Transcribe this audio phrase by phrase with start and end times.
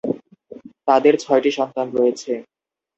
[0.87, 2.31] তাদের ছয়টি সন্তান রয়েছে।